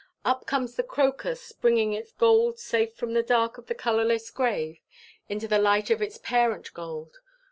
Up 0.25 0.47
comes 0.47 0.73
the 0.77 0.83
crocus, 0.83 1.51
bringing 1.51 1.93
its 1.93 2.11
gold 2.11 2.57
safe 2.57 2.95
from 2.95 3.13
the 3.13 3.21
dark 3.21 3.59
of 3.59 3.69
its 3.69 3.79
colourless 3.79 4.31
grave 4.31 4.79
into 5.29 5.47
the 5.47 5.59
light 5.59 5.91
of 5.91 6.01
its 6.01 6.17
parent 6.17 6.73
gold. 6.73 7.19